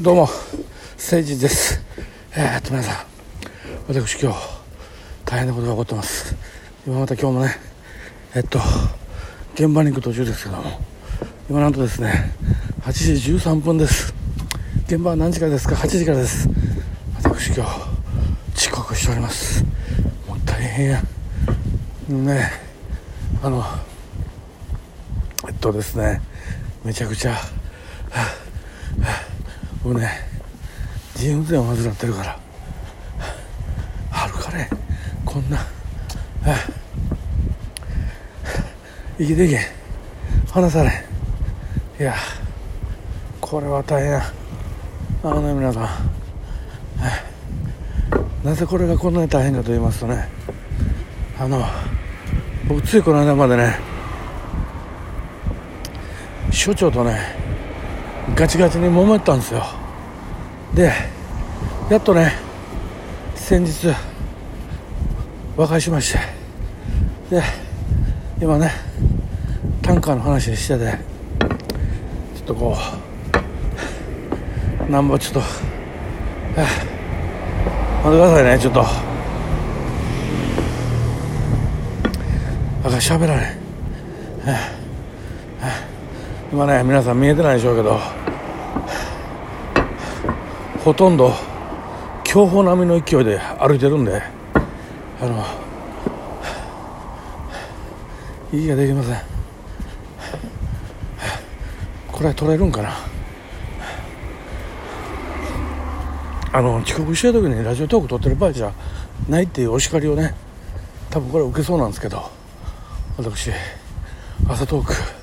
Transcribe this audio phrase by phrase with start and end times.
[0.00, 1.80] どうも誠治です。
[2.34, 3.06] えー、っと皆さん
[3.86, 4.38] 私今日
[5.26, 6.34] 大変なことが起こってます。
[6.86, 7.56] 今また今日もね
[8.34, 8.58] えっと
[9.54, 10.80] 現場に行く途中ですけども
[11.48, 12.32] 今なんとですね
[12.80, 14.14] 8時13分です。
[14.86, 16.48] 現場は何時からですか？8時からです。
[17.22, 17.60] 私今日
[18.56, 19.62] 遅刻しております。
[20.26, 21.02] もう大変や。
[22.08, 22.50] ね
[23.42, 23.62] あの
[25.46, 26.22] えっとですね
[26.82, 27.36] めちゃくちゃ、
[29.82, 30.10] 僕ね
[31.16, 32.38] 腎不全を患ってるから。
[34.10, 34.68] はるかね。
[35.24, 35.58] こんな。
[39.18, 39.60] 生きていけ。
[40.50, 40.90] 離され。
[42.00, 42.14] いや
[43.40, 44.22] これは大変あ
[45.22, 45.88] のね皆さん。
[48.44, 50.28] なぜこれがこんなに大変かと言いますとね。
[51.38, 51.64] あの
[52.68, 53.78] 僕ついこの間までね
[56.50, 57.41] 所長とね
[58.34, 59.62] ガチガチに揉めたんですよ。
[60.74, 60.92] で
[61.90, 62.32] やっとね
[63.34, 63.88] 先日
[65.56, 66.18] 和解しまして。
[67.30, 67.42] で
[68.40, 68.72] 今ね
[69.82, 70.98] 短歌の話してて
[72.36, 72.76] ちょっとこ
[74.88, 75.50] うなんぼちょっと待
[76.62, 76.64] っ
[78.04, 78.80] てくださいねちょっと。
[82.84, 84.81] あか喋られん。
[86.52, 87.98] 今ね皆さん見えてないでしょうけど
[90.84, 91.32] ほとんど
[92.24, 94.20] 強風並みの勢いで歩いてるんで
[95.18, 95.42] あの
[98.52, 99.20] 息ができません。
[102.12, 102.90] これ取れるんかな？
[106.52, 108.74] あの遅刻してる時にラジオトーク撮ってる場合じゃ
[109.26, 110.34] ないっていうお叱りをね
[111.08, 112.30] 多分これ受けそうなんですけど
[113.16, 113.50] 私
[114.46, 115.21] 朝トーク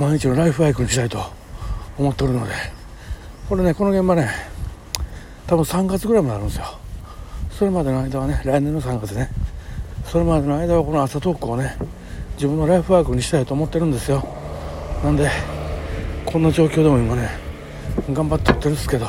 [0.00, 1.22] 毎日のライフワークにしたいと
[1.98, 2.54] 思っておるので
[3.50, 4.30] これねこの現場ね
[5.46, 6.64] 多分3月ぐらいまであるんですよ。
[7.50, 9.28] それまでの間はね来年の3月ね。
[10.06, 11.76] それまでの間はこの朝トークをね
[12.36, 14.26] 自分のライフワークにしたいと思ってるんですよ。
[15.04, 15.28] なんで
[16.24, 17.28] こんな状況でも今ね
[18.10, 19.06] 頑張ってやってるんですけど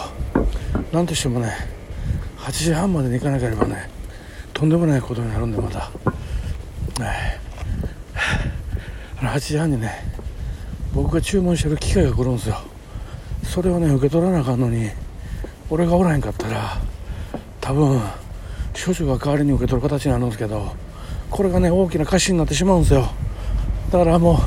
[0.91, 1.53] 何としてもね
[2.37, 3.89] 8時半までに行かなければね
[4.51, 5.89] とんでもないことになるんでまた、
[6.99, 7.39] ね、
[9.19, 10.11] 8時半にね
[10.93, 12.57] 僕が注文してる機械が来るんですよ。
[13.43, 14.89] それをね受け取らなあかんのに
[15.69, 16.77] 俺がおらへんかったら
[17.59, 18.01] 多分
[18.73, 20.75] 少々が代わりに受け取る形になるんですけど
[21.29, 23.09] これがね大きな歌詞になってしまうんですよ。
[23.91, 24.37] だからもう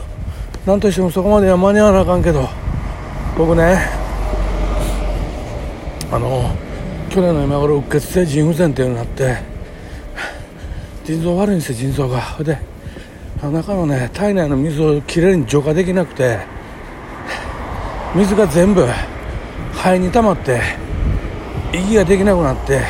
[0.67, 2.49] 何としてもそこまでは間に合わなあかんけど
[3.37, 3.79] 僕ね
[6.11, 6.55] あの
[7.11, 9.37] 去年の今頃うっ血性腎不全っていうのになって
[11.05, 12.21] 腎臓悪いんですよ腎臓が。
[12.43, 12.59] で
[13.51, 16.39] 中のね体内の水をきれいに浄化できなくて
[18.15, 18.87] 水が全部
[19.73, 20.61] 肺に溜まって
[21.73, 22.83] 息ができなくなって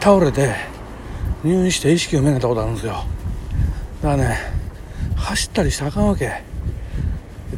[0.00, 0.54] 倒れて
[1.44, 3.04] 入院して意識をめげたことあるんですよ。
[4.02, 4.36] だからね
[5.16, 6.42] 走ったりしたらあかんわけ。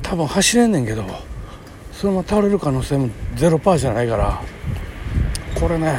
[0.02, 1.04] 多分走れんねんけど
[1.92, 4.42] そのまま倒れる可能性もゼロパーじゃないから
[5.58, 5.98] これね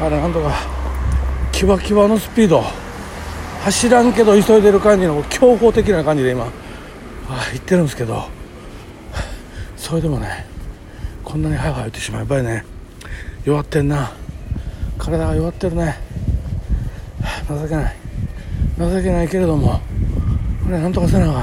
[0.00, 0.54] あれなんとか
[1.52, 2.85] キワキワのスピード。
[3.66, 6.44] 走らんけど急いでる感じの強行的な感じで今
[7.28, 8.28] あ行ってるんですけど
[9.76, 10.46] それでもね
[11.24, 12.64] こんなに早く入ってしまえばね
[13.44, 14.10] 弱ってんな。
[14.98, 15.96] 体が弱ってるね。
[17.48, 17.96] 情けない。
[18.78, 19.80] 情けないけれども
[20.64, 21.40] これなんとかせなあ、は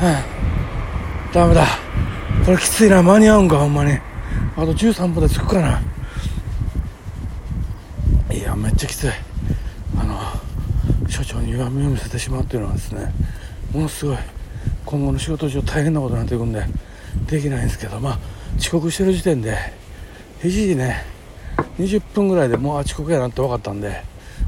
[0.00, 1.66] あはあ、ダメだ。
[2.44, 3.00] これきついな。
[3.02, 3.92] 間に合うんかほんまに。
[4.56, 5.80] あと13分で着くかな。
[8.32, 9.31] いやめっちゃきつい。
[11.12, 13.12] 所長に弱みを見せてしまうっていうのはですね
[13.72, 14.16] ものすごい
[14.86, 16.64] 今後の仕事上大変なことになっていくんで
[17.26, 18.18] できないんですけどまあ
[18.58, 19.56] 遅刻してる時点で
[20.40, 21.04] 1時ね
[21.78, 24.02] 20分ぐらいでもう遅刻やなって分かったんで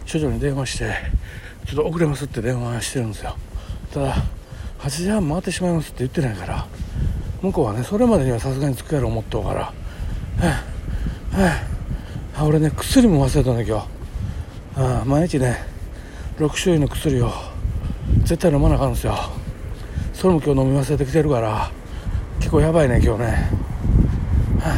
[0.07, 0.95] 所長に電話して
[1.67, 3.37] ちょっと遅れますって電話してるんですよ。
[3.93, 4.15] ただ
[4.81, 6.67] 8時半回ってしまいますって言ってないから
[7.43, 9.73] 向こうはねそれまでにはさすがに着くやろ思っとうからは
[11.33, 11.53] あ、は
[12.37, 13.87] あ、俺ね薬も忘れたんだ今日
[14.77, 15.74] あ毎日ね
[16.39, 17.31] 6種類の薬を
[18.25, 19.15] 絶対飲まなあかんですよ。
[20.13, 21.71] それも今日飲み忘れてきてるから
[22.41, 23.27] 結構やばいね今日ね、
[24.59, 24.73] は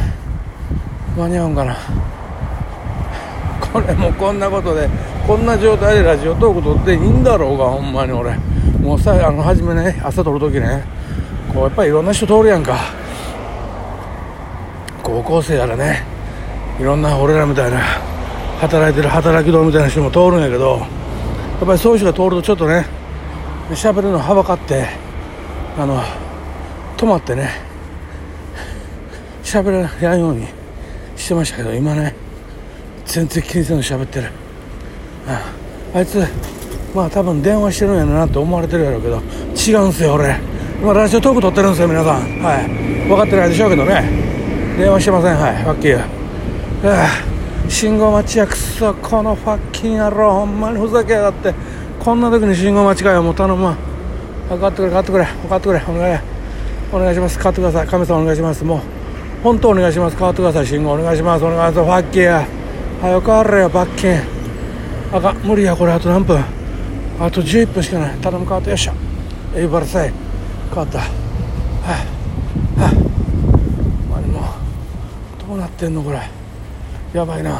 [1.15, 1.75] あ、間に合うんかな。
[3.73, 4.87] これもこんなことで
[5.25, 8.37] こんな状態でラジオトーク撮っていいんだろうがほんまに俺。
[8.79, 10.83] もうさあの初めね朝撮る時ね
[11.51, 12.75] こうやっぱりいろんな人通るやんか。
[15.01, 16.03] 高校生やらね
[16.79, 17.79] いろんな俺らみたいな
[18.59, 20.85] 働いてる働き人みたいな人も通るんやけど
[21.57, 22.85] やっぱりそういう人が通るとちょっとね
[23.71, 24.87] 喋るのはばかって
[25.77, 26.01] あの
[26.95, 27.49] 止まってね
[29.43, 30.47] 喋らないように
[31.15, 32.15] してましたけど今ね
[33.05, 34.29] 全然気にせず喋ってる。
[35.27, 35.41] あ
[35.95, 36.23] あいつ
[36.93, 39.21] まあ多分電話してるんやなって思われてるやろうけど
[39.55, 40.37] 違うんすよ俺。
[40.81, 42.21] 今ラジオトーク撮ってるんですよ皆さん。
[42.41, 43.07] はい。
[43.07, 44.03] 分かってないでしょうけどね。
[44.77, 45.37] 電話してません。
[45.37, 45.63] はい。
[45.63, 46.05] ファッキーあ
[46.83, 47.36] あ
[47.69, 51.53] 信号待ちやくそこのファッキン野郎ほんまにふざけやがって。
[51.99, 53.75] こんな時に信号待ちかよもう頼むわ。
[54.49, 55.83] 分かってくれ分かってくれ分かってくれ。
[55.87, 56.19] お願い。
[56.91, 57.37] お願いします。
[57.37, 57.87] 買ってください。
[57.87, 58.63] 神様お願いします。
[58.63, 58.79] もう。
[59.43, 60.17] 本当お願いします。
[60.17, 60.67] 変わってください。
[60.67, 61.43] 信号お願いします。
[61.45, 61.85] お願いします。
[61.85, 62.47] ファッキーや。
[63.01, 64.21] はよ変われよバッキン。
[65.15, 65.37] あかん。
[65.45, 65.91] 無理やこれ。
[65.91, 66.43] あと何分？
[67.19, 68.17] あと11分しかない。
[68.19, 68.69] 頼む変わって。
[68.69, 68.93] よっしゃ。
[69.55, 70.13] エイバルサイ。
[70.69, 70.99] 変わった。
[70.99, 71.05] は
[71.83, 72.81] あ。
[72.81, 72.91] はあ。
[74.09, 74.41] まあでも
[75.47, 76.21] どうなってんのこれ。
[77.17, 77.59] やばいな、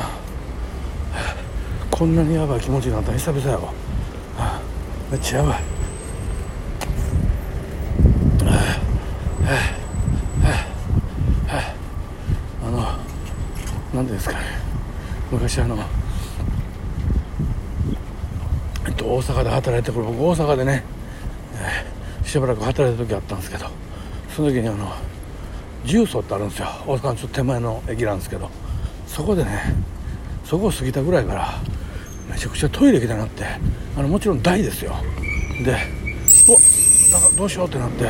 [1.89, 3.73] こんなにやばい気持ちになった久々やわ、
[5.09, 5.59] めっちゃやばい。
[12.63, 12.85] あの
[13.95, 14.45] 何ですかね。
[15.31, 15.75] 昔あの
[18.85, 20.83] えっと大阪で働いてこれ僕大阪でね、
[22.23, 23.65] しばらく働いた時あったんですけど
[24.35, 24.93] その時にあの
[25.83, 26.67] 重曹ってあるんですよ。
[26.85, 28.51] 大阪のちょっと手前の駅なんですけど。
[29.07, 29.73] そこでね
[30.43, 31.61] そこを過ぎたぐらいから
[32.29, 33.45] めちゃくちゃトイレ行きたなって
[33.97, 34.93] あのもちろん大ですよ。
[35.63, 35.71] で
[36.47, 36.57] うわ
[37.11, 38.09] だかどうしようってなって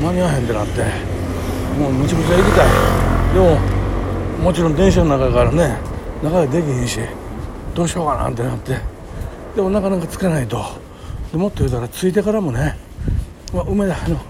[0.00, 0.84] 間に合わへんってなって
[1.78, 2.68] もうむちゃくちゃ行きたい。
[3.34, 3.58] でも
[4.44, 5.76] もちろん電車の中からね
[6.22, 7.00] 中でできへんし
[7.74, 8.78] どうしようかなってなって
[9.56, 10.64] でもなかなかつけないと。
[11.32, 12.76] でもっと言うたら着いてからもね、
[13.52, 14.20] まあ、梅田の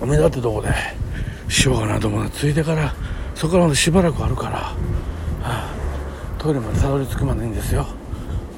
[0.00, 0.68] 梅田ってとこで
[1.48, 2.30] しようかなと思うの。
[2.30, 2.94] 着いてから
[3.38, 4.74] そこからしばらくあるから、は
[5.44, 5.70] あ、
[6.40, 7.86] トイレまでたどり着くまでいいんですよ。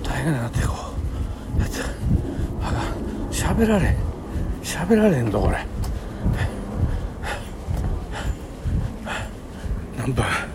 [0.02, 0.72] 大変だなってこ
[1.58, 1.60] う。
[1.60, 1.76] やって
[2.62, 3.94] あかん喋られ
[4.62, 5.58] 喋られへんぞこれ。
[9.98, 10.24] 何分？
[10.24, 10.48] あ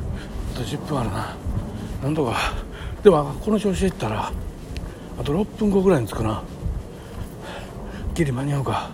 [0.55, 1.35] と10分あるな。
[2.01, 2.35] なんとか。
[3.03, 4.31] でもこの調子でいったら
[5.19, 6.41] あと6分後ぐらいに着くな。
[8.15, 8.89] ギリ間に合うか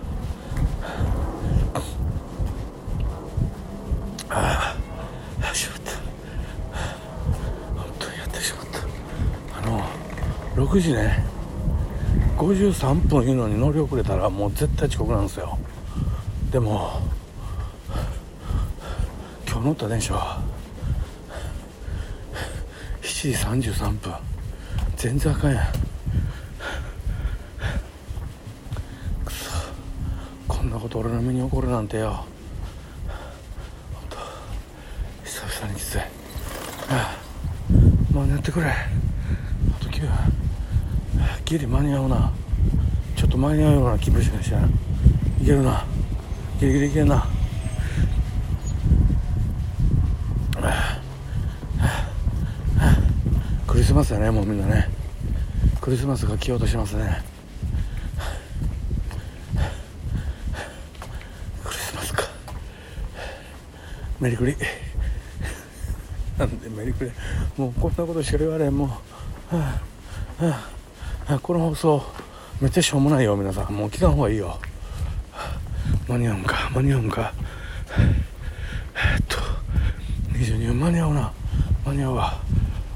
[4.30, 4.76] あ
[5.44, 5.92] あしまった
[7.76, 8.80] 本当にやってしまった
[9.60, 9.86] あの
[10.72, 11.22] 6時ね
[12.38, 15.60] 53分いうのに乗り遅れたらもう絶対遅刻なんですよ。
[16.50, 17.02] でも
[19.46, 20.42] 今日乗った電車は
[23.02, 24.14] 7時33分。
[24.96, 25.66] 全然あかんやん。
[29.26, 29.52] くそ。
[30.48, 32.24] こんなこと俺の身に起こるなんてよ。
[33.94, 34.18] 本当
[35.26, 36.08] 久々にきついあ
[38.12, 39.01] あもう寝てくれ。
[41.52, 42.32] ギリ間に合うな。
[43.18, 44.64] ちょっと間に合うような気分しかしない。
[45.42, 45.86] いけるな。
[46.62, 47.28] ギリギリいけるな。
[53.68, 54.88] クリスマスやねもうみんなね。
[55.82, 57.22] クリスマスが来ようとしますね。
[61.66, 62.24] クリスマスか。
[64.22, 64.56] メリクリ
[66.38, 67.12] なんでメリクリ
[67.58, 68.86] もうこんなことしか言われんも
[69.52, 69.82] う、は
[70.40, 70.81] あはあ、
[71.42, 72.04] この放送
[72.60, 73.74] めっちゃしょうもないよ皆さん。
[73.74, 74.60] もう聞かん方がいいよ。
[76.08, 76.70] 間に合うんか？
[76.76, 77.34] 間に合うんか？
[78.96, 79.38] えっと
[80.38, 81.32] 22分間に合うな。
[81.86, 82.42] 間に合うわ。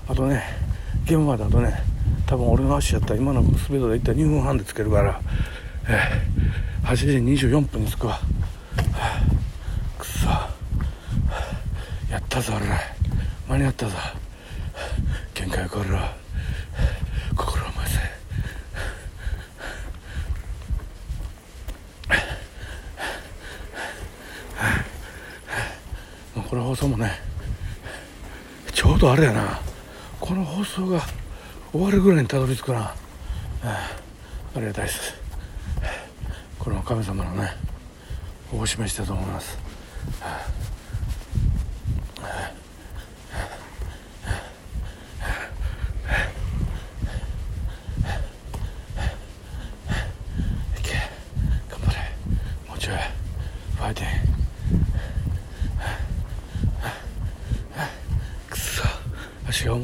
[0.08, 0.44] あとね
[1.06, 1.82] 現場だとね
[2.26, 5.22] 多分俺の足やったら今のスピードでいったら2分半でつけるから、
[5.88, 8.20] えー、8時24分に着くわ、
[9.98, 10.28] くそ、
[12.12, 12.66] やったぞ俺。
[13.48, 13.96] 間に合ったぞ。
[15.34, 16.00] 限界を超えろ
[17.36, 18.00] 心を燃やせ
[26.36, 27.12] もうこの放送もね
[28.74, 29.60] ちょうどあれやな。
[30.22, 31.02] この放送が
[31.74, 32.96] 終わるぐらいにたどり着くな、あ
[34.56, 35.14] りがたいです。
[36.58, 37.52] これも神様のね
[38.58, 39.58] お示しだと思います、
[50.80, 50.94] いけ
[51.70, 51.98] 頑張れ
[52.70, 52.96] もうちょい
[53.76, 54.10] ファイティン
[58.50, 58.84] くそ
[59.50, 59.76] 足が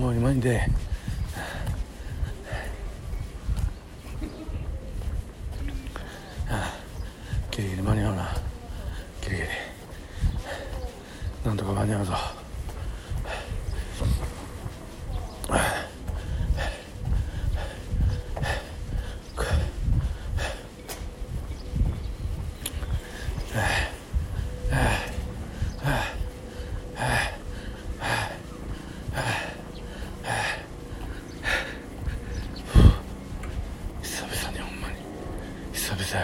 [0.42, 0.68] で。
[7.52, 8.36] ギリギリ間に合うな。
[9.22, 9.48] ギリギリ
[11.46, 12.41] なんとか間に合うぞ。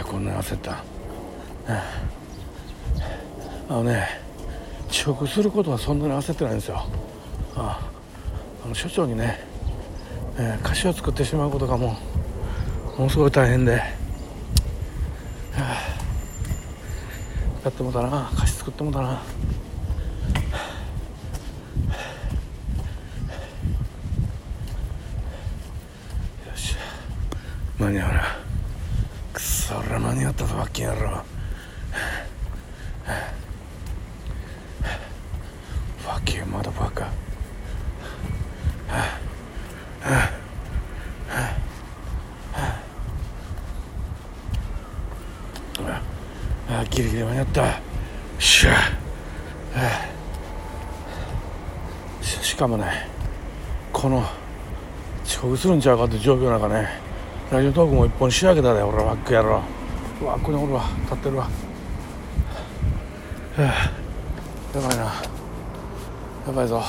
[0.05, 0.83] こんな焦った、
[3.69, 4.07] あのね
[4.89, 6.85] 遅刻することはそんなに焦ってないんですよ。
[7.55, 7.89] あ
[8.67, 9.39] の所長にね、
[10.37, 11.97] えー、菓子を作ってしまうことがも
[12.95, 13.79] うものすごい大変で、は
[15.57, 15.61] あ、
[17.63, 18.31] やってもたな。
[18.37, 19.09] 菓子作ってもたな。
[19.09, 19.17] よ
[26.55, 26.75] し。
[27.79, 28.46] 間に合うな
[29.67, 31.21] そら間に合ったぞバッキン野郎
[46.69, 47.81] あギリギリ間に合った
[48.39, 48.71] しゃ
[52.21, 53.09] しかもね
[53.91, 54.23] この
[55.25, 57.06] 遅刻するんちゃうかって状況なんかね。
[57.49, 59.61] ラジオトークも一本仕上げたで俺はバックやろ
[60.21, 60.83] うわここにおるわ。
[61.03, 61.47] 立ってるわ。
[63.57, 65.03] やばいな。
[65.05, 66.83] やばいぞ。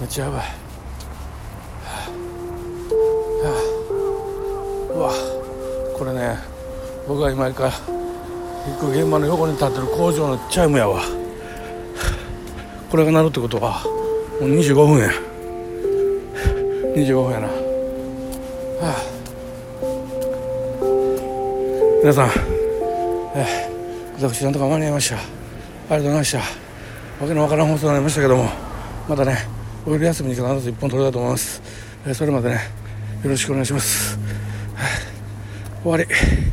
[0.00, 0.40] めっちゃやばい。
[3.42, 3.54] は
[4.90, 5.12] あ、うわ。
[5.96, 6.36] これね
[7.06, 7.76] 僕が今から行
[8.80, 11.00] く現場の横に立ってる工場のチャイムやわ。
[12.90, 13.84] これが鳴るってことは
[14.40, 15.10] もう25分や。
[16.96, 17.48] 25分やな、
[18.80, 19.00] はあ、
[22.02, 22.30] 皆さん
[23.36, 23.70] え
[24.16, 25.16] 私なんとか間に合いました。
[25.16, 25.26] あり
[25.90, 26.70] がとうございました。
[27.20, 28.48] わけのわからん放送になりましたけども
[29.06, 29.36] またね
[29.86, 31.60] お昼休みに必ず1本取れたと思います、
[32.06, 32.54] えそれまでね
[33.22, 34.22] よろしくお願いします、は
[35.80, 36.49] あ、終わり。